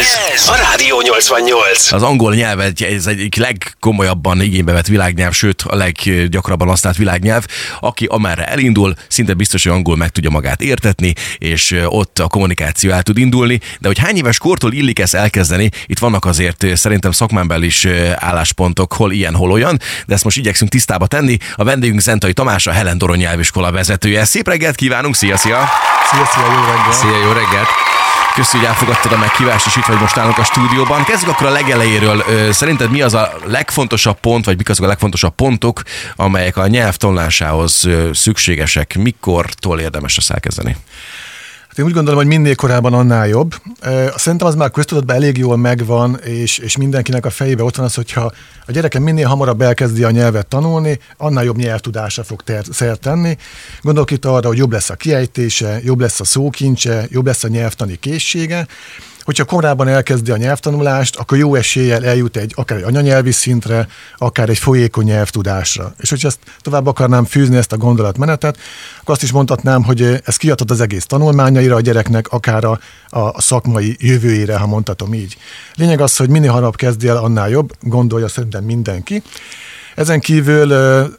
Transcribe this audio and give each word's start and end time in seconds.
Ez 0.00 0.48
a 0.48 0.56
Rádió 0.56 1.00
88. 1.00 1.92
Az 1.92 2.02
angol 2.02 2.34
nyelv 2.34 2.60
egy, 2.60 2.82
ez 2.82 3.06
egyik 3.06 3.36
legkomolyabban 3.36 4.40
igénybe 4.40 4.72
vett 4.72 4.86
világnyelv, 4.86 5.32
sőt 5.32 5.62
a 5.62 5.76
leggyakrabban 5.76 6.68
használt 6.68 6.96
világnyelv. 6.96 7.44
Aki 7.80 8.04
amerre 8.04 8.46
elindul, 8.46 8.94
szinte 9.08 9.34
biztos, 9.34 9.62
hogy 9.62 9.72
angol 9.72 9.96
meg 9.96 10.08
tudja 10.08 10.30
magát 10.30 10.60
értetni, 10.60 11.12
és 11.38 11.80
ott 11.86 12.18
a 12.18 12.26
kommunikáció 12.26 12.90
el 12.90 13.02
tud 13.02 13.18
indulni. 13.18 13.60
De 13.78 13.88
hogy 13.88 13.98
hány 13.98 14.16
éves 14.16 14.38
kortól 14.38 14.72
illik 14.72 14.98
ezt 14.98 15.14
elkezdeni, 15.14 15.70
itt 15.86 15.98
vannak 15.98 16.24
azért 16.24 16.76
szerintem 16.76 17.10
szakmán 17.10 17.62
is 17.62 17.86
álláspontok, 18.14 18.92
hol 18.92 19.12
ilyen, 19.12 19.34
hol 19.34 19.50
olyan, 19.50 19.80
de 20.06 20.14
ezt 20.14 20.24
most 20.24 20.36
igyekszünk 20.36 20.70
tisztába 20.70 21.06
tenni. 21.06 21.36
A 21.54 21.64
vendégünk 21.64 22.00
Zentai 22.00 22.32
Tamás, 22.32 22.66
a 22.66 22.70
Helen 22.72 22.98
Doron 22.98 23.16
nyelviskola 23.16 23.72
vezetője. 23.72 24.24
Szép 24.24 24.48
reggelt 24.48 24.74
kívánunk, 24.74 25.14
szia, 25.14 25.36
szia! 25.36 25.68
Szia, 26.10 26.24
szia, 26.34 26.52
jó 26.52 26.72
reggelt! 26.72 26.94
Szia, 26.94 27.24
jó 27.24 27.32
reggelt! 27.32 27.89
Köszönjük, 28.34 28.68
hogy 28.68 28.76
elfogadtad 28.76 29.12
a 29.12 29.18
meghívást, 29.18 29.66
és 29.66 29.76
itt 29.76 29.84
vagy 29.84 30.00
most 30.00 30.16
nálunk 30.16 30.38
a 30.38 30.44
stúdióban. 30.44 31.04
Kezdjük 31.04 31.30
akkor 31.30 31.46
a 31.46 31.50
legelejéről. 31.50 32.24
Szerinted 32.52 32.90
mi 32.90 33.02
az 33.02 33.14
a 33.14 33.32
legfontosabb 33.44 34.20
pont, 34.20 34.44
vagy 34.44 34.56
mik 34.56 34.68
azok 34.68 34.84
a 34.84 34.88
legfontosabb 34.88 35.34
pontok, 35.34 35.82
amelyek 36.16 36.56
a 36.56 36.66
nyelv 36.66 36.96
tanulásához 36.96 37.88
szükségesek? 38.12 38.96
Mikortól 38.98 39.80
érdemes 39.80 40.16
ezt 40.16 40.30
elkezdeni? 40.30 40.76
Hát 41.70 41.78
én 41.78 41.84
úgy 41.84 41.92
gondolom, 41.92 42.18
hogy 42.18 42.28
minél 42.28 42.54
korábban 42.54 42.92
annál 42.94 43.28
jobb. 43.28 43.54
Szerintem 44.16 44.48
az 44.48 44.54
már 44.54 44.70
köztudatban 44.70 45.16
elég 45.16 45.36
jól 45.36 45.56
megvan, 45.56 46.18
és, 46.24 46.58
és 46.58 46.76
mindenkinek 46.76 47.26
a 47.26 47.30
fejébe 47.30 47.62
ott 47.62 47.76
van 47.76 47.86
az, 47.86 47.94
hogyha 47.94 48.32
a 48.66 48.72
gyereke 48.72 48.98
minél 48.98 49.26
hamarabb 49.26 49.60
elkezdi 49.60 50.04
a 50.04 50.10
nyelvet 50.10 50.46
tanulni, 50.46 50.98
annál 51.16 51.44
jobb 51.44 51.56
nyelvtudásra 51.56 52.24
fog 52.24 52.42
ter- 52.42 52.72
szert 52.72 53.00
tenni. 53.00 53.36
Gondolok 53.82 54.10
itt 54.10 54.24
arra, 54.24 54.48
hogy 54.48 54.56
jobb 54.56 54.72
lesz 54.72 54.90
a 54.90 54.94
kiejtése, 54.94 55.80
jobb 55.84 56.00
lesz 56.00 56.20
a 56.20 56.24
szókincse, 56.24 57.06
jobb 57.08 57.26
lesz 57.26 57.44
a 57.44 57.48
nyelvtani 57.48 57.96
készsége, 57.96 58.66
hogyha 59.24 59.44
korábban 59.44 59.88
elkezdi 59.88 60.30
a 60.30 60.36
nyelvtanulást, 60.36 61.16
akkor 61.16 61.38
jó 61.38 61.54
eséllyel 61.54 62.04
eljut 62.04 62.36
egy 62.36 62.52
akár 62.56 62.78
egy 62.78 62.84
anyanyelvi 62.84 63.30
szintre, 63.32 63.88
akár 64.18 64.48
egy 64.48 64.58
folyékony 64.58 65.04
nyelvtudásra. 65.04 65.94
És 65.98 66.10
hogyha 66.10 66.28
ezt 66.28 66.38
tovább 66.60 66.86
akarnám 66.86 67.24
fűzni 67.24 67.56
ezt 67.56 67.72
a 67.72 67.76
gondolatmenetet, 67.76 68.58
akkor 69.00 69.14
azt 69.14 69.22
is 69.22 69.32
mondhatnám, 69.32 69.82
hogy 69.82 70.20
ez 70.24 70.36
kiadhat 70.36 70.70
az 70.70 70.80
egész 70.80 71.06
tanulmányaira 71.06 71.74
a 71.74 71.80
gyereknek, 71.80 72.28
akár 72.28 72.64
a, 72.64 72.78
a 73.08 73.40
szakmai 73.40 73.96
jövőjére, 73.98 74.56
ha 74.56 74.66
mondhatom 74.66 75.14
így. 75.14 75.36
Lényeg 75.74 76.00
az, 76.00 76.16
hogy 76.16 76.28
minél 76.28 76.50
hamarabb 76.50 76.76
kezdi 76.76 77.08
el, 77.08 77.16
annál 77.16 77.48
jobb, 77.48 77.72
gondolja 77.80 78.28
szerintem 78.28 78.64
mindenki. 78.64 79.22
Ezen 79.94 80.20
kívül 80.20 80.72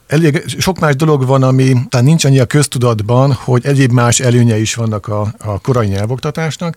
elég 0.07 0.43
sok 0.57 0.79
más 0.79 0.95
dolog 0.95 1.25
van, 1.25 1.43
ami 1.43 1.73
talán 1.89 2.05
nincs 2.05 2.25
annyi 2.25 2.39
a 2.39 2.45
köztudatban, 2.45 3.33
hogy 3.33 3.65
egyéb 3.65 3.91
más 3.91 4.19
előnye 4.19 4.57
is 4.57 4.75
vannak 4.75 5.07
a, 5.07 5.33
a 5.39 5.59
korai 5.59 5.87
nyelvoktatásnak. 5.87 6.75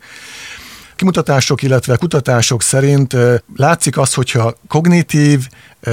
Kimutatások, 0.97 1.63
illetve 1.63 1.97
kutatások 1.97 2.63
szerint 2.63 3.17
látszik 3.57 3.99
az, 3.99 4.15
hogyha 4.15 4.55
kognitív, 4.69 5.49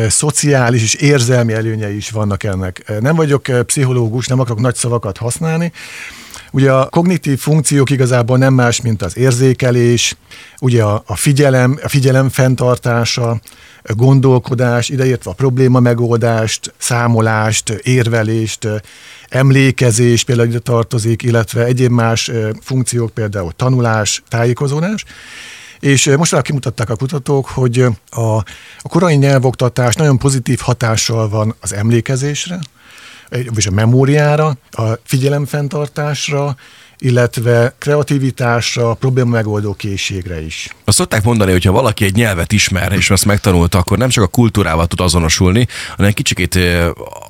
szociális 0.07 0.83
és 0.83 0.93
érzelmi 0.93 1.53
előnyei 1.53 1.95
is 1.95 2.09
vannak 2.09 2.43
ennek. 2.43 2.93
Nem 2.99 3.15
vagyok 3.15 3.41
pszichológus, 3.65 4.27
nem 4.27 4.39
akarok 4.39 4.59
nagy 4.59 4.75
szavakat 4.75 5.17
használni, 5.17 5.71
Ugye 6.51 6.71
a 6.71 6.89
kognitív 6.89 7.39
funkciók 7.39 7.89
igazából 7.89 8.37
nem 8.37 8.53
más, 8.53 8.81
mint 8.81 9.01
az 9.01 9.17
érzékelés, 9.17 10.15
ugye 10.59 10.83
a, 10.83 11.03
a 11.05 11.15
figyelem, 11.15 11.79
a 11.83 11.89
figyelem 11.89 12.29
fenntartása, 12.29 13.39
a 13.83 13.93
gondolkodás, 13.93 14.89
ideértve 14.89 15.31
a 15.31 15.33
probléma 15.33 15.79
megoldást, 15.79 16.73
számolást, 16.77 17.69
érvelést, 17.69 18.67
emlékezés 19.29 20.23
például 20.23 20.47
ide 20.47 20.59
tartozik, 20.59 21.23
illetve 21.23 21.63
egyéb 21.63 21.91
más 21.91 22.31
funkciók, 22.61 23.11
például 23.11 23.51
tanulás, 23.55 24.23
tájékozódás. 24.27 25.05
És 25.79 26.05
most 26.17 26.31
már 26.31 26.41
kimutatták 26.41 26.89
a 26.89 26.95
kutatók, 26.95 27.47
hogy 27.47 27.85
a, 28.09 28.35
a 28.79 28.89
korai 28.89 29.15
nyelvoktatás 29.15 29.95
nagyon 29.95 30.17
pozitív 30.17 30.59
hatással 30.59 31.29
van 31.29 31.55
az 31.59 31.73
emlékezésre, 31.73 32.59
vagy 33.31 33.67
a 33.67 33.71
memóriára, 33.71 34.57
a 34.71 34.83
figyelemfenntartásra, 35.03 36.55
illetve 37.01 37.73
kreativitásra, 37.77 38.93
probléma 38.93 39.29
megoldó 39.29 39.73
készségre 39.73 40.41
is. 40.41 40.69
Azt 40.85 40.97
szokták 40.97 41.23
mondani, 41.23 41.51
hogy 41.51 41.63
ha 41.63 41.71
valaki 41.71 42.05
egy 42.05 42.15
nyelvet 42.15 42.51
ismer, 42.51 42.91
és 42.91 43.09
azt 43.09 43.25
megtanulta, 43.25 43.77
akkor 43.77 43.97
nem 43.97 44.09
csak 44.09 44.23
a 44.23 44.27
kultúrával 44.27 44.87
tud 44.87 44.99
azonosulni, 44.99 45.67
hanem 45.95 46.11
kicsikét 46.11 46.59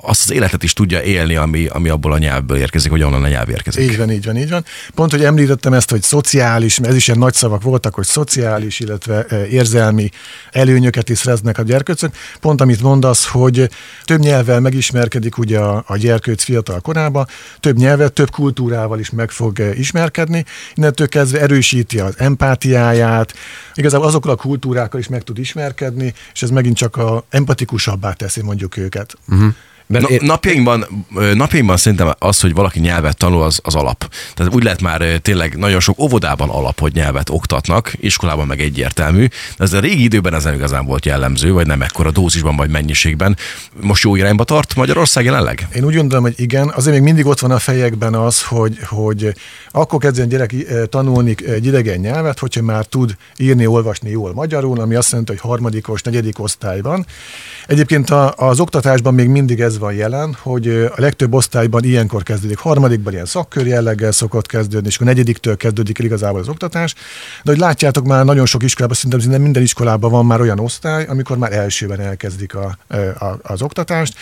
azt 0.02 0.22
az 0.22 0.32
életet 0.32 0.62
is 0.62 0.72
tudja 0.72 1.02
élni, 1.02 1.34
ami, 1.36 1.66
ami 1.66 1.88
abból 1.88 2.12
a 2.12 2.18
nyelvből 2.18 2.56
érkezik, 2.56 2.90
hogy 2.90 3.02
onnan 3.02 3.24
a 3.24 3.28
nyelv 3.28 3.48
érkezik. 3.48 3.90
Így 3.90 3.96
van, 3.96 4.10
így 4.10 4.24
van, 4.24 4.36
így 4.36 4.50
van. 4.50 4.64
Pont, 4.94 5.10
hogy 5.10 5.24
említettem 5.24 5.72
ezt, 5.72 5.90
hogy 5.90 6.02
szociális, 6.02 6.78
ez 6.78 6.94
is 6.94 7.06
ilyen 7.06 7.18
nagy 7.18 7.34
szavak 7.34 7.62
voltak, 7.62 7.94
hogy 7.94 8.06
szociális, 8.06 8.80
illetve 8.80 9.26
érzelmi 9.50 10.10
előnyöket 10.50 11.08
is 11.08 11.18
szereznek 11.18 11.58
a 11.58 11.62
gyerkőcök. 11.62 12.14
Pont 12.40 12.60
amit 12.60 12.82
mondasz, 12.82 13.26
hogy 13.26 13.68
több 14.04 14.20
nyelvvel 14.20 14.60
megismerkedik 14.60 15.38
ugye 15.38 15.58
a, 15.58 15.84
a 15.86 15.96
gyerkőc 15.96 16.42
fiatal 16.42 16.80
korában, 16.80 17.26
több 17.60 17.76
nyelvet, 17.76 18.12
több 18.12 18.30
kultúrával 18.30 18.98
is 18.98 19.10
meg 19.10 19.30
fog 19.30 19.60
ismerkedni, 19.70 20.44
innentől 20.74 21.08
kezdve 21.08 21.40
erősíti 21.40 21.98
az 21.98 22.14
empátiáját, 22.18 23.34
igazából 23.74 24.06
azokkal 24.06 24.30
a 24.30 24.36
kultúrákkal 24.36 25.00
is 25.00 25.08
meg 25.08 25.22
tud 25.22 25.38
ismerkedni, 25.38 26.14
és 26.32 26.42
ez 26.42 26.50
megint 26.50 26.76
csak 26.76 26.96
a 26.96 27.24
empatikusabbá 27.30 28.12
teszi 28.12 28.42
mondjuk 28.42 28.76
őket. 28.76 29.14
Uh-huh. 29.28 29.54
Na, 30.00 30.08
napjainkban, 30.20 31.06
napjainkban 31.34 31.76
szerintem 31.76 32.12
az, 32.18 32.40
hogy 32.40 32.54
valaki 32.54 32.80
nyelvet 32.80 33.16
tanul, 33.16 33.42
az, 33.42 33.60
az 33.62 33.74
alap. 33.74 34.10
Tehát 34.34 34.54
úgy 34.54 34.62
lehet 34.62 34.80
már 34.80 35.02
tényleg 35.22 35.56
nagyon 35.56 35.80
sok 35.80 35.98
óvodában 35.98 36.48
alap, 36.48 36.80
hogy 36.80 36.92
nyelvet 36.94 37.30
oktatnak, 37.30 37.92
iskolában 38.00 38.46
meg 38.46 38.60
egyértelmű. 38.60 39.26
De 39.56 39.64
ez 39.64 39.72
a 39.72 39.80
régi 39.80 40.02
időben 40.02 40.34
ez 40.34 40.44
nem 40.44 40.54
igazán 40.54 40.86
volt 40.86 41.04
jellemző, 41.04 41.52
vagy 41.52 41.66
nem 41.66 41.82
ekkora 41.82 42.10
dózisban, 42.10 42.56
vagy 42.56 42.70
mennyiségben. 42.70 43.36
Most 43.80 44.02
jó 44.02 44.16
irányba 44.16 44.44
tart 44.44 44.74
Magyarország 44.74 45.24
jelenleg? 45.24 45.66
Én 45.74 45.84
úgy 45.84 45.94
gondolom, 45.94 46.24
hogy 46.24 46.34
igen. 46.36 46.72
Azért 46.74 46.94
még 46.94 47.04
mindig 47.04 47.26
ott 47.26 47.40
van 47.40 47.50
a 47.50 47.58
fejekben 47.58 48.14
az, 48.14 48.42
hogy, 48.42 48.78
hogy 48.82 49.34
akkor 49.70 49.98
kezdjen 49.98 50.28
gyerek 50.28 50.54
tanulni 50.88 51.34
egy 51.46 51.66
idegen 51.66 52.00
nyelvet, 52.00 52.38
hogyha 52.38 52.62
már 52.62 52.84
tud 52.84 53.16
írni, 53.36 53.66
olvasni 53.66 54.10
jól 54.10 54.32
magyarul, 54.34 54.80
ami 54.80 54.94
azt 54.94 55.10
jelenti, 55.10 55.32
hogy 55.32 55.40
harmadikos, 55.40 56.02
negyedik 56.02 56.38
osztályban. 56.38 57.06
Egyébként 57.66 58.10
az 58.36 58.60
oktatásban 58.60 59.14
még 59.14 59.28
mindig 59.28 59.60
ez 59.60 59.78
van 59.82 59.92
jelen, 59.94 60.36
hogy 60.40 60.68
a 60.68 61.00
legtöbb 61.00 61.34
osztályban 61.34 61.84
ilyenkor 61.84 62.22
kezdődik. 62.22 62.58
Harmadikban 62.58 63.12
ilyen 63.12 63.24
szakkör 63.24 63.66
jelleggel 63.66 64.12
szokott 64.12 64.46
kezdődni, 64.46 64.88
és 64.88 64.94
akkor 64.94 65.06
negyediktől 65.06 65.56
kezdődik 65.56 65.98
el 65.98 66.04
igazából 66.04 66.40
az 66.40 66.48
oktatás. 66.48 66.94
De 67.42 67.50
hogy 67.50 67.58
látjátok, 67.60 68.06
már 68.06 68.24
nagyon 68.24 68.46
sok 68.46 68.62
iskolában, 68.62 68.96
szinte 68.96 69.38
minden 69.38 69.62
iskolában 69.62 70.10
van 70.10 70.26
már 70.26 70.40
olyan 70.40 70.60
osztály, 70.60 71.04
amikor 71.04 71.36
már 71.36 71.52
elsőben 71.52 72.00
elkezdik 72.00 72.54
a, 72.54 72.76
a, 73.18 73.38
az 73.42 73.62
oktatást 73.62 74.14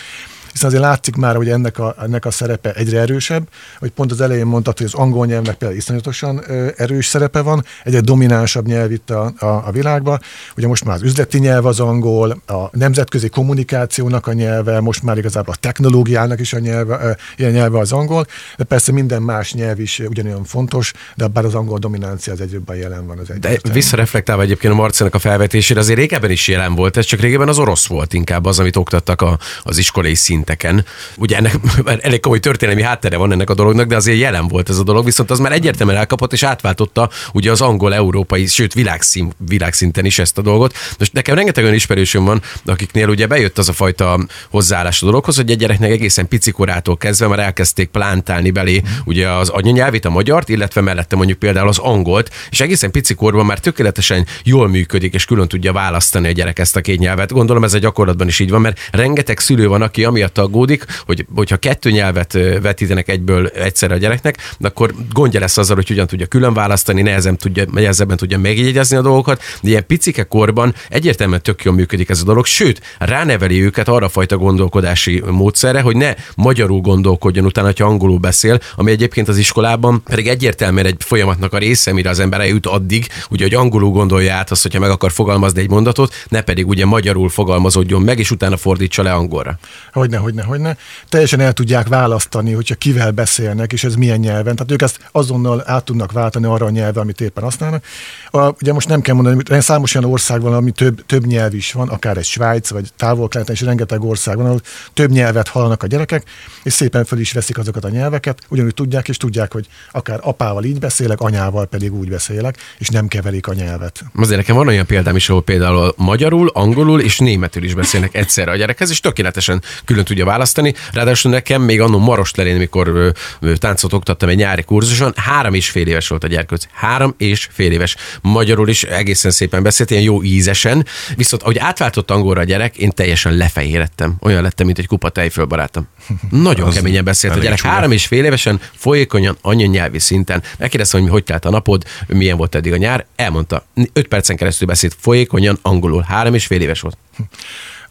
hiszen 0.51 0.69
azért 0.69 0.83
látszik 0.83 1.15
már, 1.15 1.35
hogy 1.35 1.49
ennek 1.49 1.79
a, 1.79 1.95
ennek 2.01 2.25
a 2.25 2.31
szerepe 2.31 2.71
egyre 2.73 2.99
erősebb, 2.99 3.47
hogy 3.79 3.91
pont 3.91 4.11
az 4.11 4.21
elején 4.21 4.45
mondtad, 4.45 4.77
hogy 4.77 4.85
az 4.85 4.93
angol 4.93 5.25
nyelvnek 5.25 5.55
például 5.55 5.79
iszonyatosan 5.79 6.43
erős 6.77 7.05
szerepe 7.05 7.41
van, 7.41 7.65
egyre 7.83 7.99
dominánsabb 7.99 8.65
nyelv 8.67 8.91
itt 8.91 9.09
a, 9.09 9.33
a, 9.37 9.45
a 9.45 9.71
világban. 9.71 10.21
Ugye 10.57 10.67
most 10.67 10.85
már 10.85 10.95
az 10.95 11.01
üzleti 11.01 11.39
nyelv 11.39 11.65
az 11.65 11.79
angol, 11.79 12.41
a 12.47 12.77
nemzetközi 12.77 13.29
kommunikációnak 13.29 14.27
a 14.27 14.33
nyelve, 14.33 14.79
most 14.79 15.03
már 15.03 15.17
igazából 15.17 15.53
a 15.53 15.57
technológiának 15.59 16.39
is 16.39 16.53
a 16.53 16.59
nyelve, 16.59 17.17
ilyen 17.35 17.51
nyelve 17.51 17.79
az 17.79 17.91
angol, 17.91 18.25
de 18.57 18.63
persze 18.63 18.91
minden 18.91 19.21
más 19.21 19.53
nyelv 19.53 19.79
is 19.79 19.99
ugyanolyan 19.99 20.43
fontos, 20.43 20.93
de 21.15 21.27
bár 21.27 21.45
az 21.45 21.55
angol 21.55 21.79
dominancia 21.79 22.33
az 22.33 22.41
egyre 22.41 22.55
jobban 22.55 22.75
jelen 22.75 23.07
van 23.07 23.17
az 23.17 23.31
De 23.39 23.59
visszareflektálva 23.73 24.41
egyébként 24.41 24.73
a 24.73 24.75
Marcinak 24.75 25.13
a 25.13 25.19
felvetésére, 25.19 25.79
azért 25.79 25.99
régebben 25.99 26.31
is 26.31 26.47
jelen 26.47 26.75
volt, 26.75 26.97
ez 26.97 27.05
csak 27.05 27.19
régebben 27.19 27.47
az 27.47 27.59
orosz 27.59 27.85
volt 27.85 28.13
inkább 28.13 28.45
az, 28.45 28.59
amit 28.59 28.75
oktattak 28.75 29.21
a, 29.21 29.37
az 29.63 29.77
iskolai 29.77 30.15
szint 30.15 30.40
szinteken. 30.41 30.85
Ugye 31.17 31.37
ennek 31.37 31.55
elég 32.07 32.19
komoly 32.19 32.39
történelmi 32.39 32.81
háttere 32.81 33.17
van 33.17 33.31
ennek 33.31 33.49
a 33.49 33.53
dolognak, 33.53 33.87
de 33.87 33.95
azért 33.95 34.19
jelen 34.19 34.47
volt 34.47 34.69
ez 34.69 34.77
a 34.77 34.83
dolog, 34.83 35.05
viszont 35.05 35.31
az 35.31 35.39
már 35.39 35.51
egyértelműen 35.51 35.97
elkapott 35.97 36.33
és 36.33 36.43
átváltotta 36.43 37.09
ugye 37.33 37.51
az 37.51 37.61
angol, 37.61 37.93
európai, 37.93 38.45
sőt 38.45 38.73
világszín, 38.73 39.31
világszinten 39.37 40.05
is 40.05 40.19
ezt 40.19 40.37
a 40.37 40.41
dolgot. 40.41 40.73
Most 40.99 41.13
nekem 41.13 41.35
rengeteg 41.35 41.63
olyan 41.63 41.75
ismerősöm 41.75 42.23
van, 42.23 42.41
akiknél 42.65 43.09
ugye 43.09 43.27
bejött 43.27 43.57
az 43.57 43.69
a 43.69 43.73
fajta 43.73 44.19
hozzáállás 44.49 45.01
a 45.01 45.05
dologhoz, 45.05 45.35
hogy 45.35 45.51
egy 45.51 45.57
gyereknek 45.57 45.91
egészen 45.91 46.27
picikorától 46.27 46.97
kezdve 46.97 47.27
már 47.27 47.39
elkezdték 47.39 47.89
plántálni 47.89 48.51
belé 48.51 48.81
ugye 49.05 49.29
az 49.29 49.49
anyanyelvét, 49.49 50.05
a 50.05 50.09
magyart, 50.09 50.49
illetve 50.49 50.81
mellette 50.81 51.15
mondjuk 51.15 51.39
például 51.39 51.67
az 51.67 51.77
angolt, 51.77 52.29
és 52.49 52.59
egészen 52.59 52.91
picikorban 52.91 53.45
már 53.45 53.59
tökéletesen 53.59 54.25
jól 54.43 54.67
működik, 54.67 55.13
és 55.13 55.25
külön 55.25 55.47
tudja 55.47 55.73
választani 55.73 56.27
a 56.27 56.31
gyerek 56.31 56.59
ezt 56.59 56.75
a 56.75 56.81
két 56.81 56.99
nyelvet. 56.99 57.31
Gondolom 57.31 57.63
ez 57.63 57.73
a 57.73 57.77
gyakorlatban 57.77 58.27
is 58.27 58.39
így 58.39 58.49
van, 58.49 58.61
mert 58.61 58.79
rengeteg 58.91 59.39
szülő 59.39 59.67
van, 59.67 59.81
aki 59.81 60.03
amiatt 60.03 60.30
amiatt 60.31 60.37
aggódik, 60.37 60.85
hogy 61.05 61.25
hogyha 61.35 61.57
kettő 61.57 61.91
nyelvet 61.91 62.33
vetítenek 62.61 63.07
egyből 63.07 63.47
egyszerre 63.47 63.93
a 63.93 63.97
gyereknek, 63.97 64.37
akkor 64.59 64.93
gondja 65.13 65.39
lesz 65.39 65.57
azzal, 65.57 65.75
hogy 65.75 65.87
hogyan 65.87 66.07
tudja 66.07 66.25
külön 66.25 66.53
választani, 66.53 67.01
nehezen 67.01 67.37
tudja, 67.37 67.63
nehezebben 67.71 68.17
tudja 68.17 68.37
megjegyezni 68.37 68.97
a 68.97 69.01
dolgokat, 69.01 69.41
de 69.61 69.69
ilyen 69.69 69.85
picike 69.85 70.23
korban 70.23 70.73
egyértelműen 70.89 71.41
tök 71.41 71.63
jól 71.63 71.73
működik 71.73 72.09
ez 72.09 72.21
a 72.21 72.23
dolog, 72.23 72.45
sőt, 72.45 72.81
ráneveli 72.97 73.63
őket 73.63 73.87
arra 73.87 74.09
fajta 74.09 74.37
gondolkodási 74.37 75.23
módszerre, 75.29 75.81
hogy 75.81 75.95
ne 75.95 76.13
magyarul 76.35 76.81
gondolkodjon 76.81 77.45
utána, 77.45 77.71
ha 77.77 77.83
angolul 77.83 78.17
beszél, 78.17 78.59
ami 78.75 78.91
egyébként 78.91 79.27
az 79.27 79.37
iskolában 79.37 80.03
pedig 80.03 80.27
egyértelműen 80.27 80.85
egy 80.85 80.95
folyamatnak 80.99 81.53
a 81.53 81.57
része, 81.57 81.93
mire 81.93 82.09
az 82.09 82.19
ember 82.19 82.39
eljut 82.39 82.65
addig, 82.65 83.07
ugye, 83.29 83.43
hogy 83.43 83.53
angolul 83.53 83.89
gondolja 83.89 84.33
át 84.33 84.51
azt, 84.51 84.61
hogyha 84.61 84.79
meg 84.79 84.89
akar 84.89 85.11
fogalmazni 85.11 85.61
egy 85.61 85.69
mondatot, 85.69 86.13
ne 86.27 86.41
pedig 86.41 86.67
ugye 86.67 86.85
magyarul 86.85 87.29
fogalmazódjon 87.29 88.01
meg, 88.01 88.19
és 88.19 88.31
utána 88.31 88.57
fordítsa 88.57 89.03
le 89.03 89.13
angolra. 89.13 89.59
Hogyne, 89.93 90.17
hogyne, 90.21 90.43
hogyne. 90.43 90.77
Teljesen 91.09 91.39
el 91.39 91.53
tudják 91.53 91.87
választani, 91.87 92.51
hogyha 92.53 92.75
kivel 92.75 93.11
beszélnek, 93.11 93.73
és 93.73 93.83
ez 93.83 93.95
milyen 93.95 94.19
nyelven. 94.19 94.55
Tehát 94.55 94.71
ők 94.71 94.81
ezt 94.81 94.99
azonnal 95.11 95.63
át 95.65 95.85
tudnak 95.85 96.11
váltani 96.11 96.45
arra 96.45 96.65
a 96.65 96.69
nyelvre, 96.69 97.01
amit 97.01 97.21
éppen 97.21 97.43
használnak. 97.43 97.83
A, 98.29 98.47
ugye 98.61 98.73
most 98.73 98.87
nem 98.87 99.01
kell 99.01 99.15
mondani, 99.15 99.35
hogy 99.47 99.61
számos 99.61 99.95
olyan 99.95 100.11
ország 100.11 100.41
van, 100.41 100.53
ami 100.53 100.71
több, 100.71 101.05
több 101.05 101.25
nyelv 101.25 101.53
is 101.53 101.71
van, 101.71 101.89
akár 101.89 102.17
egy 102.17 102.25
Svájc, 102.25 102.69
vagy 102.69 102.89
távol 102.97 103.29
és 103.47 103.61
rengeteg 103.61 104.03
ország 104.03 104.37
van, 104.37 104.45
ahol 104.45 104.61
több 104.93 105.09
nyelvet 105.09 105.47
hallanak 105.47 105.83
a 105.83 105.87
gyerekek, 105.87 106.23
és 106.63 106.73
szépen 106.73 107.05
fel 107.05 107.19
is 107.19 107.31
veszik 107.31 107.57
azokat 107.57 107.85
a 107.85 107.89
nyelveket, 107.89 108.41
ugyanúgy 108.47 108.73
tudják, 108.73 109.07
és 109.07 109.17
tudják, 109.17 109.53
hogy 109.53 109.67
akár 109.91 110.19
apával 110.21 110.63
így 110.63 110.79
beszélek, 110.79 111.19
anyával 111.19 111.65
pedig 111.65 111.93
úgy 111.93 112.09
beszélek, 112.09 112.57
és 112.77 112.87
nem 112.87 113.07
keverik 113.07 113.47
a 113.47 113.53
nyelvet. 113.53 114.03
Azért 114.15 114.37
nekem 114.37 114.55
van 114.55 114.67
olyan 114.67 114.85
példám 114.85 115.15
is, 115.15 115.29
ahol 115.29 115.43
például 115.43 115.93
magyarul, 115.97 116.49
angolul 116.53 117.01
és 117.01 117.19
németül 117.19 117.63
is 117.63 117.73
beszélnek 117.73 118.15
egyszerre 118.15 118.51
a 118.51 118.55
gyerekhez, 118.55 118.89
és 118.89 118.99
tökéletesen 118.99 119.61
külön 119.85 120.03
tudja 120.11 120.25
választani. 120.25 120.73
Ráadásul 120.91 121.31
nekem 121.31 121.61
még 121.61 121.81
annó 121.81 121.97
Marost 121.97 122.37
lelén, 122.37 122.55
mikor 122.55 123.13
táncot 123.55 123.93
oktattam 123.93 124.29
egy 124.29 124.35
nyári 124.35 124.63
kurzuson, 124.63 125.13
három 125.15 125.53
és 125.53 125.69
fél 125.69 125.87
éves 125.87 126.07
volt 126.07 126.23
a 126.23 126.27
gyerkőc. 126.27 126.67
Három 126.73 127.13
és 127.17 127.47
fél 127.51 127.71
éves. 127.71 127.95
Magyarul 128.21 128.69
is 128.69 128.83
egészen 128.83 129.31
szépen 129.31 129.63
beszélt, 129.63 129.91
ilyen 129.91 130.03
jó 130.03 130.23
ízesen. 130.23 130.85
Viszont 131.15 131.41
ahogy 131.41 131.57
átváltott 131.57 132.11
angolra 132.11 132.41
a 132.41 132.43
gyerek, 132.43 132.77
én 132.77 132.89
teljesen 132.89 133.33
lefehérettem. 133.33 134.15
Olyan 134.19 134.41
lettem, 134.41 134.65
mint 134.65 134.77
egy 134.77 134.87
kupa 134.87 135.09
tejföl 135.09 135.45
barátom. 135.45 135.87
Nagyon 136.29 136.67
Az 136.71 136.73
keményen 136.73 137.03
beszélt 137.03 137.35
a 137.35 137.39
gyerek. 137.39 137.57
Csúnya. 137.57 137.73
Három 137.73 137.91
és 137.91 138.05
fél 138.05 138.25
évesen, 138.25 138.61
folyékonyan, 138.75 139.37
anyanyelvi 139.41 139.99
szinten. 139.99 140.43
Megkérdeztem, 140.57 141.01
hogy 141.01 141.09
hogy 141.09 141.23
telt 141.23 141.45
a 141.45 141.49
napod, 141.49 141.83
milyen 142.07 142.37
volt 142.37 142.55
eddig 142.55 142.73
a 142.73 142.77
nyár. 142.77 143.05
Elmondta. 143.15 143.65
Öt 143.93 144.07
percen 144.07 144.35
keresztül 144.35 144.67
beszélt 144.67 144.95
folyékonyan 144.99 145.59
angolul. 145.61 146.05
Három 146.07 146.33
és 146.33 146.45
fél 146.45 146.61
éves 146.61 146.81
volt. 146.81 146.97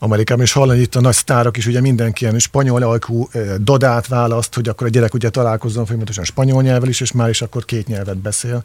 Amerikában, 0.03 0.45
és 0.45 0.53
hallani 0.53 0.81
itt 0.81 0.95
a 0.95 1.01
nagy 1.01 1.15
sztárok 1.15 1.57
is, 1.57 1.67
ugye 1.67 1.81
mindenki 1.81 2.25
ilyen 2.25 2.39
spanyol 2.39 2.83
alkú 2.83 3.29
dodát 3.59 4.07
választ, 4.07 4.55
hogy 4.55 4.69
akkor 4.69 4.87
a 4.87 4.91
gyerek 4.91 5.15
ugye 5.15 5.31
találkozzon 5.31 5.85
folyamatosan 5.87 6.25
spanyol 6.25 6.63
nyelvvel 6.63 6.89
is, 6.89 7.01
és 7.01 7.13
már 7.13 7.29
is 7.29 7.43
akkor 7.43 7.65
két 7.65 7.87
nyelvet 7.87 8.19
beszél 8.19 8.65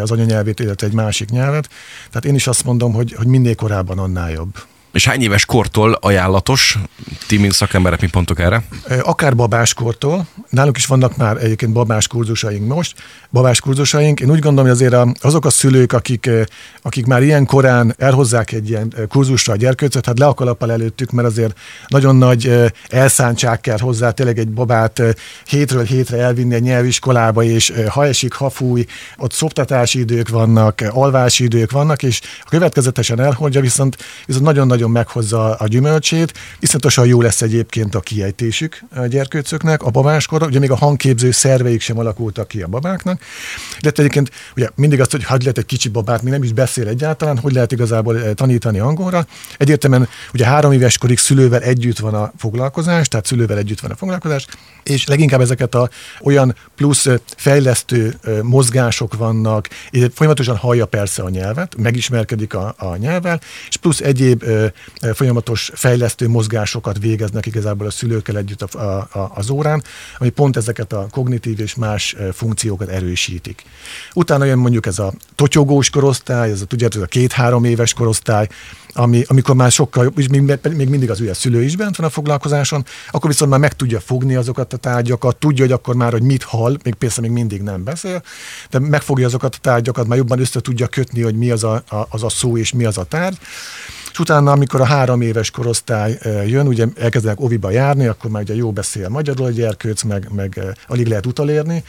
az 0.00 0.10
anyanyelvét, 0.10 0.60
illetve 0.60 0.86
egy 0.86 0.92
másik 0.92 1.30
nyelvet. 1.30 1.68
Tehát 2.08 2.24
én 2.24 2.34
is 2.34 2.46
azt 2.46 2.64
mondom, 2.64 2.92
hogy, 2.92 3.12
hogy 3.12 3.26
minél 3.26 3.54
korábban 3.54 3.98
annál 3.98 4.30
jobb. 4.30 4.54
És 4.92 5.06
hány 5.06 5.22
éves 5.22 5.44
kortól 5.44 5.92
ajánlatos? 5.92 6.78
Ti, 7.26 7.36
mint 7.36 7.52
szakemberek, 7.52 8.00
mi 8.00 8.08
pontok 8.08 8.38
erre? 8.38 8.62
Akár 9.02 9.36
babáskortól. 9.36 10.26
Nálunk 10.50 10.76
is 10.76 10.86
vannak 10.86 11.16
már 11.16 11.36
egyébként 11.36 11.72
babás 11.72 12.06
kurzusaink 12.06 12.66
most. 12.66 12.94
Babás 13.30 13.60
kurzusaink. 13.60 14.20
Én 14.20 14.30
úgy 14.30 14.38
gondolom, 14.38 14.70
hogy 14.70 14.80
azért 14.82 14.96
azok 15.20 15.44
a 15.44 15.50
szülők, 15.50 15.92
akik, 15.92 16.30
akik 16.82 17.06
már 17.06 17.22
ilyen 17.22 17.46
korán 17.46 17.94
elhozzák 17.98 18.52
egy 18.52 18.68
ilyen 18.68 18.94
kurzusra 19.08 19.52
a 19.52 19.56
gyerkőcöt, 19.56 20.06
hát 20.06 20.18
le 20.18 20.26
a 20.26 20.34
kalappal 20.34 20.72
előttük, 20.72 21.10
mert 21.10 21.28
azért 21.28 21.58
nagyon 21.86 22.16
nagy 22.16 22.72
elszántság 22.88 23.60
kell 23.60 23.78
hozzá, 23.78 24.10
tényleg 24.10 24.38
egy 24.38 24.48
babát 24.48 25.02
hétről 25.46 25.84
hétre 25.84 26.18
elvinni 26.18 26.54
a 26.54 26.58
nyelviskolába, 26.58 27.42
és 27.42 27.72
ha 27.88 28.06
esik, 28.06 28.32
ha 28.32 28.50
fúj, 28.50 28.84
ott 29.16 29.32
szoptatási 29.32 29.98
idők 29.98 30.28
vannak, 30.28 30.84
alvási 30.90 31.44
idők 31.44 31.70
vannak, 31.70 32.02
és 32.02 32.20
következetesen 32.48 33.20
elhordja, 33.20 33.60
viszont, 33.60 33.96
viszont 34.26 34.44
nagyon-nagyon 34.44 34.78
nagyon 34.78 34.92
meghozza 34.92 35.54
a 35.54 35.66
gyümölcsét. 35.66 36.32
Iszonyatosan 36.60 37.06
jó 37.06 37.20
lesz 37.20 37.42
egyébként 37.42 37.94
a 37.94 38.00
kiejtésük 38.00 38.82
a 38.94 39.06
gyerkőcöknek, 39.06 39.82
a 39.82 39.90
babáskor, 39.90 40.37
ugye 40.46 40.58
még 40.58 40.70
a 40.70 40.76
hangképző 40.76 41.30
szerveik 41.30 41.80
sem 41.80 41.98
alakultak 41.98 42.48
ki 42.48 42.62
a 42.62 42.66
babáknak. 42.66 43.20
De 43.80 43.90
egyébként 43.94 44.30
ugye 44.56 44.68
mindig 44.74 45.00
azt, 45.00 45.10
hogy 45.10 45.24
hadd 45.24 45.40
lehet 45.40 45.58
egy 45.58 45.66
kicsi 45.66 45.88
babát, 45.88 46.22
még 46.22 46.32
nem 46.32 46.42
is 46.42 46.52
beszél 46.52 46.88
egyáltalán, 46.88 47.38
hogy 47.38 47.52
lehet 47.52 47.72
igazából 47.72 48.22
eh, 48.22 48.34
tanítani 48.34 48.78
angolra. 48.78 49.26
Egyértelműen 49.56 50.08
ugye 50.32 50.46
három 50.46 50.72
éves 50.72 50.98
korig 50.98 51.18
szülővel 51.18 51.60
együtt 51.60 51.98
van 51.98 52.14
a 52.14 52.32
foglalkozás, 52.38 53.08
tehát 53.08 53.26
szülővel 53.26 53.58
együtt 53.58 53.80
van 53.80 53.90
a 53.90 53.96
foglalkozás, 53.96 54.46
és 54.82 55.06
leginkább 55.06 55.40
ezeket 55.40 55.74
a 55.74 55.88
olyan 56.22 56.56
plusz 56.76 57.06
eh, 57.06 57.16
fejlesztő 57.36 58.14
eh, 58.22 58.42
mozgások 58.42 59.16
vannak, 59.16 59.68
és 59.90 60.06
folyamatosan 60.14 60.56
hallja 60.56 60.86
persze 60.86 61.22
a 61.22 61.28
nyelvet, 61.28 61.76
megismerkedik 61.76 62.54
a, 62.54 62.74
a 62.78 62.96
nyelvvel, 62.96 63.40
és 63.68 63.76
plusz 63.76 64.00
egyéb 64.00 64.44
folyamatos 65.14 65.70
fejlesztő 65.74 66.28
mozgásokat 66.28 66.98
végeznek 66.98 67.46
igazából 67.46 67.86
a 67.86 67.90
szülőkkel 67.90 68.36
együtt 68.36 68.62
a, 68.62 68.96
a, 68.96 69.30
az 69.34 69.50
órán, 69.50 69.82
ami 70.18 70.27
pont 70.30 70.56
ezeket 70.56 70.92
a 70.92 71.06
kognitív 71.10 71.60
és 71.60 71.74
más 71.74 72.16
funkciókat 72.32 72.88
erősítik. 72.88 73.62
Utána 74.14 74.44
jön 74.44 74.58
mondjuk 74.58 74.86
ez 74.86 74.98
a 74.98 75.12
totyogós 75.34 75.90
korosztály, 75.90 76.50
ez 76.50 76.60
a, 76.60 76.64
tudjátok, 76.64 76.96
ez 76.96 77.02
a 77.02 77.06
két-három 77.06 77.64
éves 77.64 77.92
korosztály, 77.92 78.48
ami, 78.92 79.24
amikor 79.26 79.54
már 79.54 79.70
sokkal, 79.70 80.12
és 80.16 80.28
még, 80.28 80.58
még 80.76 80.88
mindig 80.88 81.10
az 81.10 81.20
ő 81.20 81.32
szülő 81.32 81.62
is 81.62 81.76
bent 81.76 81.96
van 81.96 82.06
a 82.06 82.10
foglalkozáson, 82.10 82.84
akkor 83.10 83.30
viszont 83.30 83.50
már 83.50 83.60
meg 83.60 83.76
tudja 83.76 84.00
fogni 84.00 84.34
azokat 84.34 84.72
a 84.72 84.76
tárgyakat, 84.76 85.36
tudja, 85.36 85.64
hogy 85.64 85.72
akkor 85.72 85.94
már, 85.94 86.12
hogy 86.12 86.22
mit 86.22 86.42
hall, 86.42 86.76
még 86.84 86.94
persze 86.94 87.20
még 87.20 87.30
mindig 87.30 87.62
nem 87.62 87.84
beszél, 87.84 88.22
de 88.70 88.78
megfogja 88.78 89.26
azokat 89.26 89.54
a 89.54 89.58
tárgyakat, 89.60 90.06
már 90.06 90.18
jobban 90.18 90.40
össze 90.40 90.60
tudja 90.60 90.86
kötni, 90.86 91.22
hogy 91.22 91.34
mi 91.34 91.50
az 91.50 91.64
a, 91.64 91.82
a, 91.88 92.06
az 92.08 92.22
a 92.22 92.28
szó 92.28 92.56
és 92.56 92.72
mi 92.72 92.84
az 92.84 92.98
a 92.98 93.04
tárgy 93.04 93.38
és 94.18 94.24
utána, 94.24 94.52
amikor 94.52 94.80
a 94.80 94.84
három 94.84 95.20
éves 95.20 95.50
korosztály 95.50 96.18
jön, 96.46 96.66
ugye 96.66 96.86
elkezdenek 96.96 97.40
oviba 97.40 97.70
járni, 97.70 98.06
akkor 98.06 98.30
már 98.30 98.42
ugye 98.42 98.54
jó 98.54 98.72
beszél 98.72 99.08
magyarul 99.08 99.46
a 99.46 99.50
gyerkőc, 99.50 100.02
meg, 100.02 100.28
meg 100.34 100.60
alig 100.86 101.06
lehet 101.06 101.26
utalérni, 101.26 101.84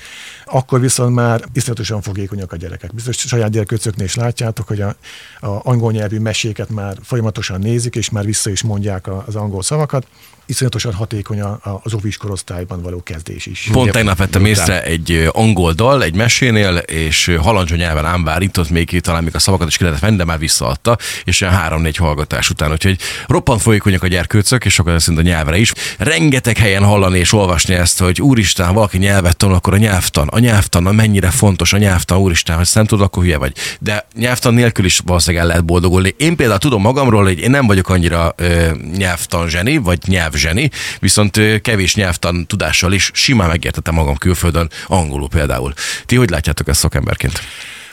akkor 0.52 0.80
viszont 0.80 1.16
már 1.16 1.44
iszonyatosan 1.54 2.02
fogékonyak 2.02 2.52
a 2.52 2.56
gyerekek. 2.56 2.94
Biztos 2.94 3.18
saját 3.18 3.50
gyerkőcöknél 3.52 4.06
is 4.06 4.16
látjátok, 4.16 4.68
hogy 4.68 4.82
a, 4.82 4.96
a 5.40 5.60
angol 5.64 5.92
nyelvű 5.92 6.20
meséket 6.20 6.70
már 6.70 6.98
folyamatosan 7.04 7.60
nézik, 7.60 7.96
és 7.96 8.10
már 8.10 8.26
vissza 8.26 8.50
is 8.50 8.64
mondják 8.64 9.08
az 9.28 9.36
angol 9.36 9.64
szavakat 9.64 10.08
iszonyatosan 10.50 10.94
hatékony 10.94 11.42
az 11.84 11.94
ovis 11.94 12.18
korosztályban 12.18 12.82
való 12.82 13.04
kezdés 13.04 13.46
is. 13.46 13.70
Pont 13.72 13.92
tegnap 13.92 14.18
vettem 14.18 14.46
észre 14.46 14.84
egy 14.84 15.30
angol 15.32 15.74
dal, 15.74 16.04
egy 16.04 16.16
mesénél, 16.16 16.78
és 16.78 17.36
halandzsa 17.42 17.76
nyelven 17.76 18.06
ám 18.06 18.24
bárintott 18.24 18.70
még 18.70 19.00
talán 19.00 19.24
még 19.24 19.36
a 19.36 19.40
szavakat 19.40 19.68
is 19.68 19.78
ki 19.78 19.84
lehetett 19.84 20.04
venni, 20.04 20.18
de 20.18 20.24
már 20.24 20.40
visszaadta, 20.40 20.98
és 21.24 21.42
ilyen 21.42 21.54
három-négy 21.54 21.96
hallgatás 21.96 22.50
után, 22.50 22.72
úgyhogy 22.72 23.00
roppant 23.28 23.62
folyékonyak 23.62 24.04
a 24.04 24.08
gyerkőcök, 24.08 24.66
és 24.66 24.74
sokat 24.74 25.00
szerint 25.00 25.20
a 25.20 25.30
nyelvre 25.30 25.58
is. 25.58 25.74
Rengeteg 25.98 26.58
helyen 26.58 26.84
hallani 26.84 27.20
és 27.20 27.34
olvasni 27.34 27.74
ezt, 27.74 28.00
hogy 28.00 28.22
úristen, 28.22 28.74
valaki 28.74 28.98
nyelvet 28.98 29.38
tanul, 29.38 29.56
akkor 29.56 29.74
a 29.74 29.78
nyelvtan, 29.78 30.28
a 30.28 30.39
nyelvtan, 30.40 30.86
a 30.86 30.92
mennyire 30.92 31.30
fontos 31.30 31.74
a 31.74 31.78
nyelvtan, 31.78 32.18
úristen, 32.18 32.56
hogy 32.56 32.68
nem 32.74 32.86
tudod, 32.86 33.06
akkor 33.06 33.24
hülye 33.24 33.38
vagy. 33.38 33.54
De 33.80 34.08
nyelvtan 34.16 34.54
nélkül 34.54 34.86
is 34.86 35.02
valószínűleg 35.06 35.44
el 35.44 35.50
lehet 35.50 35.66
boldogulni. 35.66 36.14
Én 36.18 36.36
például 36.36 36.60
tudom 36.60 36.82
magamról, 36.82 37.24
hogy 37.24 37.40
én 37.40 37.50
nem 37.50 37.68
vagyok 37.68 37.90
annyira 37.90 38.34
ö, 38.38 38.70
nyelvtan 38.98 39.50
zseni, 39.50 39.78
vagy 39.78 40.00
nyelv 40.06 40.34
zseni, 40.34 40.70
viszont 41.00 41.62
kevés 41.62 41.96
nyelvtan 41.96 42.46
tudással 42.48 42.94
is 42.94 43.12
simán 43.14 43.48
megértettem 43.48 43.94
magam 43.94 44.18
külföldön, 44.18 44.70
angolul 44.88 45.30
például. 45.30 45.74
Ti 46.06 46.16
hogy 46.16 46.30
látjátok 46.30 46.68
ezt 46.68 46.80
szakemberként? 46.80 47.42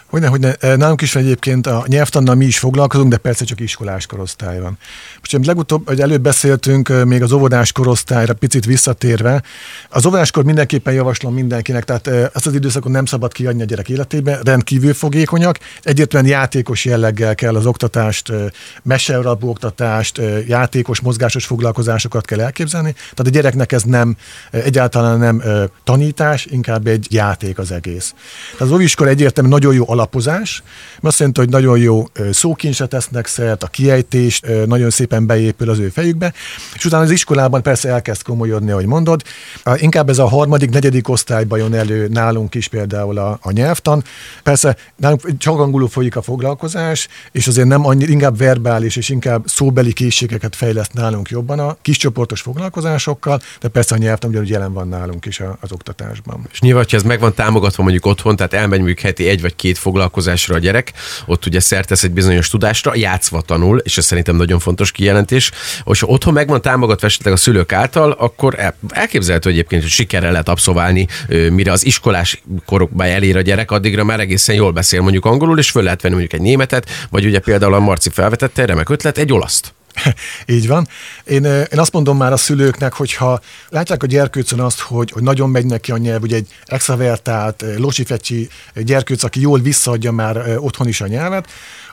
Hogyne, 0.06 0.26
hogyne. 0.26 0.56
Nálunk 0.76 1.02
is 1.02 1.16
egyébként 1.16 1.66
a 1.66 1.84
nyelvtannal 1.86 2.34
mi 2.34 2.44
is 2.44 2.58
foglalkozunk, 2.58 3.10
de 3.10 3.16
persze 3.16 3.44
csak 3.44 3.60
iskolás 3.60 4.06
korosztály 4.06 4.60
van. 4.60 4.78
Most 5.18 5.34
amit 5.34 5.46
legutóbb, 5.46 5.88
hogy 5.88 6.00
előbb 6.00 6.22
beszéltünk 6.22 7.04
még 7.04 7.22
az 7.22 7.32
óvodás 7.32 7.72
korosztályra 7.72 8.34
picit 8.34 8.64
visszatérve, 8.64 9.42
az 9.88 10.06
óvodáskor 10.06 10.44
mindenképpen 10.44 10.94
javaslom 10.94 11.34
mindenkinek, 11.34 11.84
tehát 11.84 12.06
ezt 12.06 12.46
az 12.46 12.54
időszakon 12.54 12.92
nem 12.92 13.04
szabad 13.04 13.32
kiadni 13.32 13.62
a 13.62 13.64
gyerek 13.64 13.88
életébe, 13.88 14.38
rendkívül 14.44 14.94
fogékonyak, 14.94 15.58
egyértelműen 15.82 16.32
játékos 16.32 16.84
jelleggel 16.84 17.34
kell 17.34 17.56
az 17.56 17.66
oktatást, 17.66 18.32
mesealapú 18.82 19.48
oktatást, 19.48 20.20
játékos, 20.46 21.00
mozgásos 21.00 21.44
foglalkozásokat 21.44 22.24
kell 22.24 22.40
elképzelni, 22.40 22.92
tehát 22.92 23.18
a 23.18 23.30
gyereknek 23.30 23.72
ez 23.72 23.82
nem, 23.82 24.16
egyáltalán 24.50 25.18
nem 25.18 25.42
tanítás, 25.84 26.46
inkább 26.50 26.86
egy 26.86 27.06
játék 27.10 27.58
az 27.58 27.70
egész. 27.70 28.14
Tehát 28.50 28.60
az 28.60 28.70
óviskor 28.70 29.08
egyértelműen 29.08 29.58
nagyon 29.58 29.74
jó 29.74 29.94
alapozás, 29.96 30.62
mert 30.92 31.04
azt 31.04 31.18
jelenti, 31.18 31.40
hogy 31.40 31.48
nagyon 31.48 31.78
jó 31.78 32.04
szókincsre 32.30 32.86
tesznek 32.86 33.26
szert, 33.26 33.62
a 33.62 33.66
kiejtés 33.66 34.40
nagyon 34.66 34.90
szépen 34.90 35.26
beépül 35.26 35.70
az 35.70 35.78
ő 35.78 35.88
fejükbe, 35.88 36.32
és 36.74 36.84
utána 36.84 37.02
az 37.02 37.10
iskolában 37.10 37.62
persze 37.62 37.88
elkezd 37.88 38.22
komolyodni, 38.22 38.70
ahogy 38.70 38.86
mondod. 38.86 39.22
Inkább 39.76 40.08
ez 40.08 40.18
a 40.18 40.28
harmadik, 40.28 40.70
negyedik 40.70 41.08
osztályban 41.08 41.58
jön 41.58 41.74
elő 41.74 42.08
nálunk 42.08 42.54
is 42.54 42.68
például 42.68 43.18
a, 43.18 43.38
a 43.42 43.50
nyelvtan. 43.50 44.04
Persze 44.42 44.76
nálunk 44.96 45.38
csak 45.38 45.58
angolul 45.58 45.88
folyik 45.88 46.16
a 46.16 46.22
foglalkozás, 46.22 47.08
és 47.32 47.46
azért 47.46 47.68
nem 47.68 47.86
annyi, 47.86 48.04
inkább 48.04 48.38
verbális 48.38 48.96
és 48.96 49.08
inkább 49.08 49.42
szóbeli 49.46 49.92
készségeket 49.92 50.56
fejleszt 50.56 50.92
nálunk 50.92 51.28
jobban 51.28 51.58
a 51.58 51.76
kiscsoportos 51.82 52.40
foglalkozásokkal, 52.40 53.40
de 53.60 53.68
persze 53.68 53.94
a 53.94 53.98
nyelvtan 53.98 54.30
ugyanúgy 54.30 54.48
jelen 54.48 54.72
van 54.72 54.88
nálunk 54.88 55.24
is 55.26 55.42
az 55.60 55.72
oktatásban. 55.72 56.46
És 56.52 56.60
nyilván, 56.60 56.84
ha 56.90 56.96
ez 56.96 57.02
meg 57.02 57.20
van 57.20 57.34
támogatva 57.34 57.82
mondjuk 57.82 58.06
otthon, 58.06 58.36
tehát 58.36 58.52
elmegy 58.52 58.78
mondjuk 58.78 59.00
heti 59.00 59.28
egy 59.28 59.40
vagy 59.40 59.56
két 59.56 59.78
foglalkozásra 59.86 60.54
a 60.54 60.58
gyerek, 60.58 60.92
ott 61.26 61.46
ugye 61.46 61.60
szertesz 61.60 62.02
egy 62.02 62.10
bizonyos 62.10 62.48
tudásra, 62.48 62.94
játszva 62.94 63.40
tanul, 63.40 63.78
és 63.78 63.98
ez 63.98 64.04
szerintem 64.04 64.36
nagyon 64.36 64.58
fontos 64.58 64.92
kijelentés. 64.92 65.50
És 65.84 66.00
ha 66.00 66.06
otthon 66.06 66.32
meg 66.32 66.48
van 66.48 66.60
támogatva 66.60 67.06
esetleg 67.06 67.32
a 67.32 67.36
szülők 67.36 67.72
által, 67.72 68.10
akkor 68.10 68.74
elképzelhető 68.88 69.50
egyébként, 69.50 69.82
hogy 69.82 69.90
sikerrel 69.90 70.30
lehet 70.30 70.48
abszolválni, 70.48 71.06
mire 71.50 71.72
az 71.72 71.84
iskolás 71.84 72.42
korokban 72.64 73.06
elér 73.06 73.36
a 73.36 73.40
gyerek, 73.40 73.70
addigra 73.70 74.04
már 74.04 74.20
egészen 74.20 74.54
jól 74.54 74.72
beszél 74.72 75.00
mondjuk 75.00 75.24
angolul, 75.24 75.58
és 75.58 75.70
föl 75.70 75.82
lehet 75.82 76.02
venni 76.02 76.14
mondjuk 76.14 76.40
egy 76.40 76.46
németet, 76.46 76.90
vagy 77.10 77.24
ugye 77.24 77.38
például 77.38 77.74
a 77.74 77.80
Marci 77.80 78.10
felvetette, 78.10 78.66
remek 78.66 78.88
ötlet, 78.88 79.18
egy 79.18 79.32
olaszt. 79.32 79.74
Így 80.46 80.66
van. 80.66 80.88
Én, 81.24 81.44
én 81.44 81.78
azt 81.78 81.92
mondom 81.92 82.16
már 82.16 82.32
a 82.32 82.36
szülőknek, 82.36 82.92
hogyha 82.92 83.40
látják 83.68 84.02
a 84.02 84.06
gyerkőcön 84.06 84.60
azt, 84.60 84.80
hogy, 84.80 85.10
hogy 85.10 85.22
nagyon 85.22 85.50
megy 85.50 85.66
neki 85.66 85.92
a 85.92 85.96
nyelv, 85.96 86.22
ugye 86.22 86.36
egy 86.36 86.48
extravertált, 86.64 87.64
losifecsi 87.76 88.48
gyerkőc, 88.74 89.22
aki 89.22 89.40
jól 89.40 89.60
visszaadja 89.60 90.12
már 90.12 90.58
otthon 90.58 90.88
is 90.88 91.00
a 91.00 91.06
nyelvet, 91.06 91.48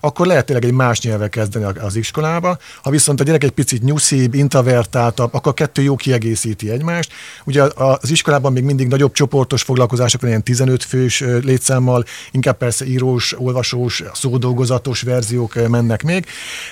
akkor 0.06 0.26
lehet 0.26 0.46
tényleg 0.46 0.66
egy 0.66 0.72
más 0.72 1.02
nyelvvel 1.02 1.30
kezdeni 1.30 1.66
az 1.80 1.96
iskolába. 1.96 2.58
Ha 2.82 2.90
viszont 2.90 3.20
a 3.20 3.24
gyerek 3.24 3.44
egy 3.44 3.52
picit 3.52 3.84
nyuszibb, 3.84 4.34
introvertáltabb, 4.34 5.34
akkor 5.34 5.52
a 5.52 5.54
kettő 5.56 5.82
jó 5.82 5.96
kiegészíti 5.96 6.70
egymást. 6.70 7.12
Ugye 7.46 7.64
az 7.76 8.12
iskolában 8.12 8.52
még 8.54 8.64
mindig 8.64 8.88
nagyobb 8.88 9.12
csoportos 9.14 9.62
foglalkozások, 9.62 10.22
ilyen 10.22 10.44
15 10.44 10.84
fős 10.84 11.24
létszámmal, 11.44 12.06
inkább 12.32 12.58
persze 12.58 12.86
írós, 12.86 13.40
olvasós, 13.40 14.04
szódolgozatos 14.14 15.02
verziók 15.02 15.70
mennek 15.70 16.04
még. 16.04 16.26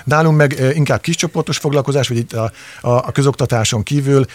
Nálunk 0.04 0.38
meg 0.38 0.72
inkább 0.74 1.02
kiscsoportos 1.02 1.58
foglalkozás, 1.58 2.08
vagy 2.08 2.18
itt 2.18 2.34
a, 2.34 2.52
a, 2.82 2.90
a 2.90 3.12
közoktatáson 3.12 3.84
kívül, 3.84 4.26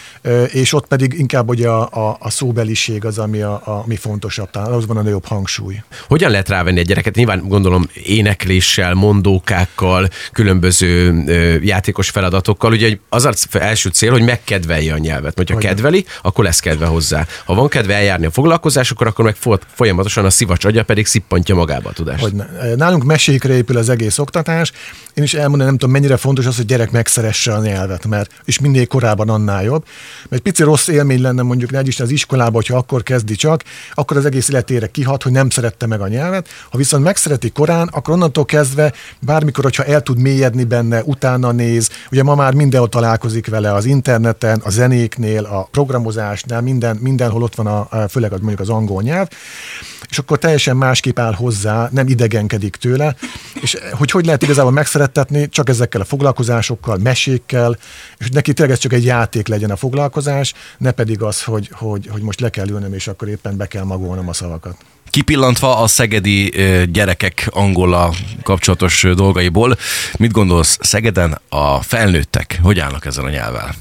és 0.52 0.72
ott 0.72 0.86
pedig 0.86 1.12
inkább 1.18 1.48
ugye 1.48 1.68
a, 1.68 2.08
a, 2.08 2.16
a 2.20 2.30
szóbeliség 2.30 3.04
az, 3.04 3.18
ami, 3.18 3.40
a, 3.40 3.52
a, 3.52 3.82
ami 3.84 3.96
fontosabb, 3.96 4.50
talán 4.50 4.72
az 4.72 4.86
van 4.86 4.96
a 4.96 5.02
nagyobb 5.02 5.24
hangsúly. 5.24 5.82
Hogyan 6.08 6.30
lehet 6.30 6.48
rávenni 6.48 6.78
egy 6.78 6.86
gyereket? 6.86 7.14
Nyilván 7.14 7.48
gondolom 7.48 7.88
énekléssel, 8.04 8.85
énekléssel, 8.86 8.94
mondókákkal, 8.94 10.08
különböző 10.32 11.22
játékos 11.62 12.10
feladatokkal. 12.10 12.72
Ugye 12.72 12.98
az 13.08 13.24
az 13.24 13.46
első 13.52 13.90
cél, 13.90 14.10
hogy 14.10 14.22
megkedvelje 14.22 14.92
a 14.92 14.98
nyelvet. 14.98 15.36
Hogyha 15.36 15.54
Hogyan. 15.54 15.70
kedveli, 15.70 16.04
akkor 16.22 16.44
lesz 16.44 16.60
kedve 16.60 16.86
hozzá. 16.86 17.26
Ha 17.44 17.54
van 17.54 17.68
kedve 17.68 17.94
eljárni 17.94 18.26
a 18.26 18.30
foglalkozásokra, 18.30 19.08
akkor 19.08 19.24
meg 19.24 19.36
folyamatosan 19.74 20.24
a 20.24 20.30
szivacs 20.30 20.64
agya 20.64 20.84
pedig 20.84 21.06
szippantja 21.06 21.54
magába 21.54 21.88
a 21.88 21.92
tudást. 21.92 22.22
Hogy 22.22 22.34
Nálunk 22.76 23.04
mesékre 23.04 23.54
épül 23.54 23.76
az 23.76 23.88
egész 23.88 24.18
oktatás. 24.18 24.72
Én 25.14 25.24
is 25.24 25.34
elmondom, 25.34 25.66
nem 25.66 25.76
tudom, 25.76 25.90
mennyire 25.90 26.16
fontos 26.16 26.46
az, 26.46 26.56
hogy 26.56 26.66
gyerek 26.66 26.90
megszeresse 26.90 27.52
a 27.52 27.62
nyelvet, 27.62 28.06
mert 28.06 28.30
és 28.44 28.58
minél 28.58 28.86
korábban 28.86 29.28
annál 29.28 29.62
jobb. 29.62 29.84
Mert 30.28 30.42
pici 30.42 30.62
rossz 30.62 30.88
élmény 30.88 31.20
lenne 31.20 31.42
mondjuk 31.42 31.70
ne 31.70 31.80
is 31.82 32.00
az 32.00 32.10
iskolában, 32.10 32.52
hogyha 32.52 32.76
akkor 32.76 33.02
kezdi 33.02 33.34
csak, 33.34 33.62
akkor 33.94 34.16
az 34.16 34.24
egész 34.24 34.48
életére 34.48 34.86
kihat, 34.86 35.22
hogy 35.22 35.32
nem 35.32 35.50
szerette 35.50 35.86
meg 35.86 36.00
a 36.00 36.08
nyelvet. 36.08 36.48
Ha 36.70 36.78
viszont 36.78 37.04
megszereti 37.04 37.50
korán, 37.50 37.88
akkor 37.92 38.14
onnantól 38.14 38.44
kezdve 38.44 38.75
kezdve, 38.76 38.92
bármikor, 39.20 39.64
hogyha 39.64 39.84
el 39.84 40.02
tud 40.02 40.18
mélyedni 40.18 40.64
benne, 40.64 41.02
utána 41.04 41.52
néz, 41.52 41.90
ugye 42.10 42.22
ma 42.22 42.34
már 42.34 42.54
mindenhol 42.54 42.88
találkozik 42.88 43.46
vele 43.46 43.72
az 43.72 43.84
interneten, 43.84 44.60
a 44.64 44.70
zenéknél, 44.70 45.44
a 45.44 45.68
programozásnál, 45.70 46.60
minden, 46.60 46.96
mindenhol 46.96 47.42
ott 47.42 47.54
van 47.54 47.66
a, 47.66 48.08
főleg 48.08 48.30
mondjuk 48.30 48.60
az 48.60 48.68
angol 48.68 49.02
nyelv, 49.02 49.28
és 50.08 50.18
akkor 50.18 50.38
teljesen 50.38 50.76
másképp 50.76 51.18
áll 51.18 51.34
hozzá, 51.34 51.88
nem 51.92 52.08
idegenkedik 52.08 52.76
tőle, 52.76 53.16
és 53.60 53.76
hogy 53.92 54.10
hogy 54.10 54.24
lehet 54.24 54.42
igazából 54.42 54.72
megszerettetni, 54.72 55.48
csak 55.48 55.68
ezekkel 55.68 56.00
a 56.00 56.04
foglalkozásokkal, 56.04 56.96
mesékkel, 56.96 57.76
és 58.18 58.24
hogy 58.24 58.34
neki 58.34 58.52
tényleg 58.52 58.74
ez 58.74 58.80
csak 58.80 58.92
egy 58.92 59.04
játék 59.04 59.48
legyen 59.48 59.70
a 59.70 59.76
foglalkozás, 59.76 60.54
ne 60.78 60.90
pedig 60.90 61.22
az, 61.22 61.42
hogy, 61.42 61.70
hogy, 61.72 62.08
hogy 62.12 62.22
most 62.22 62.40
le 62.40 62.50
kell 62.50 62.68
ülnöm, 62.68 62.94
és 62.94 63.08
akkor 63.08 63.28
éppen 63.28 63.56
be 63.56 63.66
kell 63.66 63.84
magolnom 63.84 64.28
a 64.28 64.32
szavakat. 64.32 64.95
Kipillantva 65.16 65.78
a 65.78 65.86
szegedi 65.86 66.52
gyerekek 66.92 67.48
angola 67.50 68.14
kapcsolatos 68.42 69.06
dolgaiból, 69.14 69.76
mit 70.16 70.32
gondolsz 70.32 70.78
Szegeden 70.80 71.40
a 71.48 71.82
felnőttek, 71.82 72.58
hogy 72.62 72.78
állnak 72.78 73.06
ezzel 73.06 73.24
a 73.24 73.30
nyelvvel? 73.30 73.74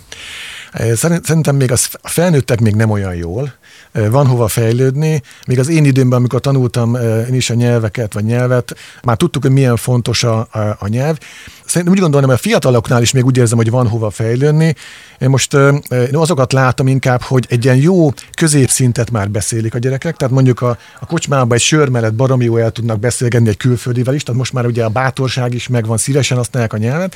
Szerintem 0.96 1.56
még 1.56 1.72
a 1.72 1.76
felnőttek 2.04 2.60
még 2.60 2.76
nem 2.76 2.90
olyan 2.90 3.16
jól, 3.16 3.54
van 3.92 4.28
hova 4.28 4.48
fejlődni. 4.48 5.22
Még 5.48 5.60
az 5.60 5.70
én 5.70 5.86
időmben, 5.86 6.20
amikor 6.20 6.40
tanultam 6.40 6.96
én 7.28 7.34
is 7.34 7.50
a 7.50 7.54
nyelveket, 7.54 8.14
vagy 8.14 8.24
nyelvet, 8.24 8.76
már 9.04 9.18
tudtuk, 9.18 9.42
hogy 9.42 9.52
milyen 9.52 9.78
fontos 9.78 10.24
a, 10.24 10.48
a, 10.52 10.60
a 10.80 10.88
nyelv. 10.88 11.18
Szerintem 11.66 11.94
úgy 11.94 12.02
gondolom, 12.02 12.30
hogy 12.30 12.38
a 12.38 12.42
fiataloknál 12.42 13.02
is 13.02 13.12
még 13.12 13.26
úgy 13.26 13.38
érzem, 13.38 13.58
hogy 13.58 13.70
van 13.70 13.88
hova 13.88 14.10
fejlődni. 14.10 14.76
Én 15.20 15.30
most 15.30 15.54
én 15.90 16.16
azokat 16.16 16.54
látom 16.54 16.88
inkább, 16.88 17.22
hogy 17.22 17.46
egy 17.50 17.64
ilyen 17.64 17.78
jó 17.78 18.12
középszintet 18.38 19.12
már 19.12 19.30
beszélik 19.30 19.76
a 19.76 19.78
gyerekek, 19.78 20.16
tehát 20.16 20.34
mondjuk 20.34 20.62
a, 20.62 20.78
a 21.00 21.06
kocsmában 21.06 21.54
egy 21.54 21.62
sör 21.62 21.90
mellett 21.90 22.14
baromi 22.14 22.46
jó 22.46 22.58
el 22.58 22.72
tudnak 22.72 23.00
beszélgetni 23.00 23.50
egy 23.50 23.58
külföldivel 23.58 24.14
is, 24.14 24.24
tehát 24.24 24.40
most 24.40 24.54
már 24.54 24.66
ugye 24.66 24.84
a 24.84 24.90
bátorság 24.90 25.54
is 25.54 25.68
megvan, 25.68 25.98
szívesen 25.98 26.38
használják 26.38 26.74
a 26.74 26.78
nyelvet, 26.78 27.16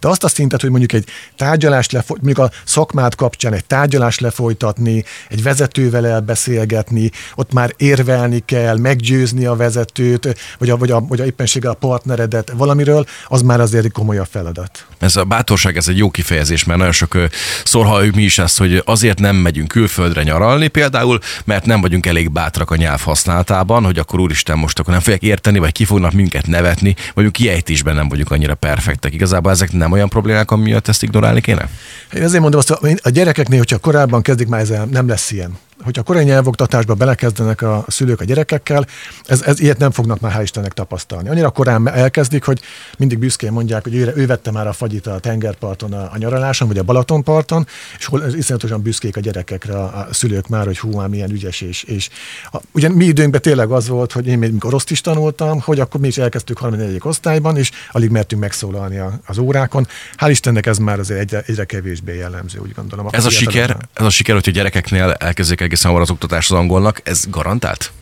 de 0.00 0.08
azt 0.08 0.24
a 0.24 0.28
szintet, 0.28 0.60
hogy 0.60 0.70
mondjuk 0.70 0.92
egy 0.92 1.04
tárgyalást 1.36 1.92
lefolytatni, 1.92 2.32
mondjuk 2.32 2.52
a 2.52 2.56
szakmát 2.64 3.14
kapcsán 3.14 3.52
egy 3.52 3.64
tárgyalást 3.64 4.20
lefolytatni, 4.20 5.04
egy 5.28 5.42
vezetővel 5.42 6.06
elbeszélgetni, 6.06 7.10
ott 7.34 7.52
már 7.52 7.74
érvelni 7.76 8.42
kell, 8.44 8.78
meggyőzni 8.78 9.46
a 9.46 9.54
vezetőt, 9.54 10.36
vagy 10.58 10.70
a, 10.70 10.76
vagy 10.76 10.90
a, 10.90 11.00
vagy 11.00 11.20
a 11.20 11.24
éppenséggel 11.24 11.70
a 11.70 11.74
partneredet 11.74 12.52
valamiről, 12.56 13.06
az 13.28 13.42
már 13.42 13.60
azért 13.60 13.89
egy 13.90 13.96
komolyabb 13.96 14.26
feladat. 14.30 14.86
Ez 14.98 15.16
a 15.16 15.24
bátorság, 15.24 15.76
ez 15.76 15.88
egy 15.88 15.96
jó 15.96 16.10
kifejezés, 16.10 16.64
mert 16.64 16.78
nagyon 16.78 16.92
sok 16.92 17.16
szor 17.64 17.86
halljuk 17.86 18.14
mi 18.14 18.22
is 18.22 18.38
ezt, 18.38 18.58
hogy 18.58 18.82
azért 18.84 19.18
nem 19.18 19.36
megyünk 19.36 19.68
külföldre 19.68 20.22
nyaralni 20.22 20.68
például, 20.68 21.18
mert 21.44 21.66
nem 21.66 21.80
vagyunk 21.80 22.06
elég 22.06 22.30
bátrak 22.30 22.70
a 22.70 22.76
nyelv 22.76 23.00
használatában, 23.00 23.84
hogy 23.84 23.98
akkor 23.98 24.20
úristen 24.20 24.58
most 24.58 24.78
akkor 24.78 24.92
nem 24.92 25.02
fogják 25.02 25.22
érteni, 25.22 25.58
vagy 25.58 25.72
ki 25.72 25.84
fognak 25.84 26.12
minket 26.12 26.46
nevetni, 26.46 26.94
vagy 27.14 27.30
kiejtésben 27.30 27.94
nem 27.94 28.08
vagyunk 28.08 28.30
annyira 28.30 28.54
perfektek. 28.54 29.14
Igazából 29.14 29.50
ezek 29.50 29.72
nem 29.72 29.92
olyan 29.92 30.08
problémák, 30.08 30.50
amiatt 30.50 30.88
ezt 30.88 31.02
ignorálni 31.02 31.40
kéne? 31.40 31.68
Én 32.12 32.22
azért 32.22 32.42
mondom 32.42 32.60
azt, 32.60 32.70
a 33.02 33.10
gyerekeknél, 33.10 33.58
hogyha 33.58 33.78
korábban 33.78 34.22
kezdik, 34.22 34.48
már 34.48 34.60
ez 34.60 34.72
nem 34.90 35.08
lesz 35.08 35.30
ilyen 35.30 35.58
hogyha 35.82 36.02
korai 36.02 36.24
nyelvoktatásba 36.24 36.94
belekezdenek 36.94 37.62
a 37.62 37.84
szülők 37.88 38.20
a 38.20 38.24
gyerekekkel, 38.24 38.86
ez, 39.24 39.42
ez 39.42 39.60
ilyet 39.60 39.78
nem 39.78 39.90
fognak 39.90 40.20
már 40.20 40.32
hál' 40.36 40.42
Istennek 40.42 40.72
tapasztalni. 40.72 41.28
Annyira 41.28 41.50
korán 41.50 41.88
elkezdik, 41.88 42.44
hogy 42.44 42.60
mindig 42.98 43.18
büszkén 43.18 43.52
mondják, 43.52 43.82
hogy 43.82 43.94
ő, 43.94 44.12
ő 44.16 44.26
vette 44.26 44.50
már 44.50 44.66
a 44.66 44.72
fagyit 44.72 45.06
a 45.06 45.18
tengerparton 45.18 45.92
a, 45.92 46.10
a 46.12 46.18
nyaraláson, 46.18 46.68
vagy 46.68 46.78
a 46.78 46.82
Balatonparton, 46.82 47.66
és 47.98 48.04
hol 48.04 48.22
iszonyatosan 48.36 48.82
büszkék 48.82 49.16
a 49.16 49.20
gyerekekre 49.20 49.74
a, 49.74 49.84
a 49.84 50.14
szülők 50.14 50.48
már, 50.48 50.66
hogy 50.66 50.78
hú, 50.78 50.96
már 50.96 51.08
milyen 51.08 51.30
ügyes. 51.30 51.60
És, 51.60 51.82
és 51.82 52.08
a, 52.52 52.60
ugye 52.72 52.88
mi 52.88 53.04
időnkben 53.04 53.40
tényleg 53.40 53.70
az 53.70 53.88
volt, 53.88 54.12
hogy 54.12 54.26
én 54.26 54.38
még 54.38 54.52
mikor 54.52 54.70
rossz 54.70 54.90
is 54.90 55.00
tanultam, 55.00 55.60
hogy 55.60 55.80
akkor 55.80 56.00
mi 56.00 56.06
is 56.06 56.18
elkezdtük 56.18 56.58
34. 56.58 57.00
osztályban, 57.02 57.56
és 57.56 57.70
alig 57.90 58.10
mertünk 58.10 58.40
megszólalni 58.40 58.98
a, 58.98 59.20
az 59.26 59.38
órákon. 59.38 59.86
Hál' 60.16 60.28
Istennek 60.30 60.66
ez 60.66 60.78
már 60.78 60.98
azért 60.98 61.20
egyre, 61.20 61.42
egyre 61.46 61.64
kevésbé 61.64 62.16
jellemző, 62.16 62.58
úgy 62.58 62.72
gondolom. 62.74 63.08
Ez 63.10 63.24
a, 63.24 63.30
siker, 63.30 63.76
ez 63.92 64.04
a 64.04 64.10
siker, 64.10 64.34
hogy 64.34 64.48
a 64.48 64.50
gyerekeknél 64.50 65.10
elkezdik 65.10 65.60
egészen 65.70 65.90
hamar 65.90 66.02
az 66.02 66.10
oktatás 66.10 66.50
az 66.50 66.56
angolnak, 66.56 67.00
ez 67.04 67.24
garantált? 67.28 67.92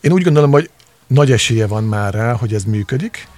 Én 0.00 0.12
úgy 0.12 0.22
gondolom, 0.22 0.50
hogy 0.50 0.70
nagy 1.06 1.32
esélye 1.32 1.66
van 1.66 1.84
már 1.84 2.14
rá, 2.14 2.32
hogy 2.32 2.54
ez 2.54 2.64
működik. 2.64 3.28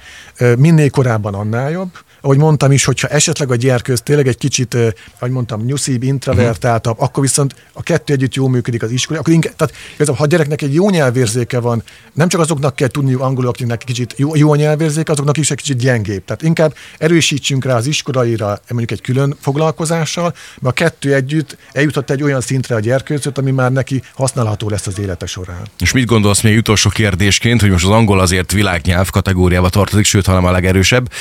Minél 0.57 0.90
korábban 0.90 1.35
annál 1.35 1.71
jobb 1.71 1.90
ahogy 2.20 2.38
mondtam 2.38 2.72
is, 2.72 2.84
hogyha 2.84 3.08
esetleg 3.08 3.50
a 3.50 3.54
gyerkőz 3.54 4.00
tényleg 4.00 4.26
egy 4.28 4.38
kicsit, 4.38 4.76
ahogy 5.18 5.30
mondtam, 5.30 5.64
nyuszíbb, 5.64 6.02
introvertáltabb, 6.02 6.92
uh-huh. 6.92 7.08
akkor 7.08 7.22
viszont 7.22 7.54
a 7.72 7.82
kettő 7.82 8.12
együtt 8.12 8.34
jól 8.34 8.48
működik 8.48 8.82
az 8.82 8.90
iskola. 8.90 9.18
Akkor 9.18 9.32
inkább, 9.32 9.56
tehát 9.56 9.74
igazából, 9.94 10.16
ha 10.16 10.22
a 10.22 10.26
gyereknek 10.26 10.62
egy 10.62 10.74
jó 10.74 10.90
nyelvérzéke 10.90 11.60
van, 11.60 11.82
nem 12.12 12.28
csak 12.28 12.40
azoknak 12.40 12.76
kell 12.76 12.88
tudni 12.88 13.12
angolul, 13.12 13.50
akiknek 13.50 13.78
kicsit 13.78 14.14
jó, 14.16 14.36
jó 14.36 14.52
a 14.52 14.56
nyelvérzéke, 14.56 15.12
azoknak 15.12 15.36
is 15.36 15.50
egy 15.50 15.56
kicsit 15.56 15.76
gyengébb. 15.76 16.24
Tehát 16.24 16.42
inkább 16.42 16.74
erősítsünk 16.98 17.64
rá 17.64 17.76
az 17.76 17.86
iskolaira 17.86 18.60
mondjuk 18.68 18.90
egy 18.90 19.00
külön 19.00 19.36
foglalkozással, 19.40 20.34
mert 20.60 20.78
a 20.78 20.82
kettő 20.84 21.14
együtt 21.14 21.56
eljuthat 21.72 22.10
egy 22.10 22.22
olyan 22.22 22.40
szintre 22.40 22.74
a 22.74 22.80
gyerkőzöt, 22.80 23.38
ami 23.38 23.50
már 23.50 23.72
neki 23.72 24.02
használható 24.14 24.68
lesz 24.68 24.86
az 24.86 24.98
élete 24.98 25.26
során. 25.26 25.62
És 25.78 25.92
mit 25.92 26.06
gondolsz 26.06 26.40
még 26.40 26.56
utolsó 26.56 26.90
kérdésként, 26.90 27.60
hogy 27.60 27.70
most 27.70 27.84
az 27.84 27.90
angol 27.90 28.20
azért 28.20 28.52
világnyelv 28.52 29.10
kategóriába 29.10 29.68
tartozik, 29.68 30.04
sőt, 30.04 30.26
hanem 30.26 30.44
a 30.44 30.50
legerősebb, 30.50 31.12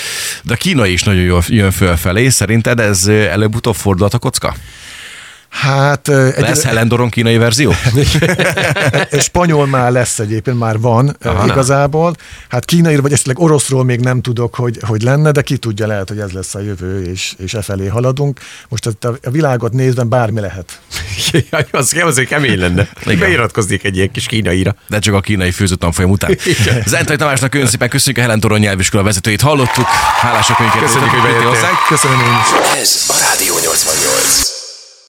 de 0.43 0.53
a 0.53 0.57
kínai 0.57 0.88
is 0.91 1.03
nagyon 1.03 1.23
jól 1.23 1.43
jön 1.47 1.71
fölfelé. 1.71 2.29
Szerinted 2.29 2.79
ez 2.79 3.07
előbb-utóbb 3.07 3.75
fordulhat 3.75 4.13
a 4.13 4.19
kocka? 4.19 4.55
Hát 5.49 6.07
egy, 6.09 6.39
Lesz 6.39 6.63
Helen 6.63 6.87
Doron 6.87 7.09
kínai 7.09 7.37
verzió? 7.37 7.73
spanyol 9.19 9.67
már 9.67 9.91
lesz 9.91 10.19
egyébként, 10.19 10.59
már 10.59 10.79
van 10.79 11.15
Aha, 11.23 11.45
igazából. 11.45 12.15
Hát 12.49 12.65
kínai 12.65 12.95
vagy 12.95 13.11
esetleg 13.11 13.39
oroszról 13.39 13.83
még 13.83 13.99
nem 13.99 14.21
tudok, 14.21 14.55
hogy, 14.55 14.79
hogy 14.81 15.01
lenne, 15.01 15.31
de 15.31 15.41
ki 15.41 15.57
tudja, 15.57 15.87
lehet, 15.87 16.09
hogy 16.09 16.19
ez 16.19 16.31
lesz 16.31 16.55
a 16.55 16.59
jövő, 16.59 17.03
és, 17.03 17.33
és 17.37 17.53
e 17.53 17.61
felé 17.61 17.87
haladunk. 17.87 18.39
Most 18.69 18.85
a, 18.85 19.17
a 19.23 19.29
világot 19.29 19.73
nézve 19.73 20.03
bármi 20.03 20.39
lehet. 20.39 20.79
Jaj, 21.31 21.65
az, 21.71 21.95
azért 22.01 22.27
kemény 22.27 22.59
lenne. 22.59 22.89
Igen. 23.05 23.19
Beiratkoznék 23.19 23.83
egy 23.83 23.95
ilyen 23.95 24.11
kis 24.11 24.25
kínaira. 24.25 24.75
De 24.87 24.99
csak 24.99 25.13
a 25.13 25.21
kínai 25.21 25.51
főzőtanfolyam 25.51 26.11
után. 26.11 26.37
Zentai 26.85 27.15
Tamásnak 27.15 27.53
nagyon 27.53 27.67
szépen 27.67 27.89
köszönjük 27.89 28.17
a 28.17 28.21
Helen 28.21 28.39
Toron 28.39 28.59
nyelviskola 28.59 29.03
vezetőjét. 29.03 29.41
Hallottuk. 29.41 29.85
Hálások 30.21 30.59
minket. 30.59 30.79
Köszönjük, 30.79 31.09
hogy 31.09 31.21
bejöttél. 31.21 31.69
Köszönöm 31.87 32.19
én 32.19 32.25
is. 32.25 32.79
Ez 32.81 33.05
a 33.07 33.15
Rádió 33.19 33.53
88. 33.53 34.58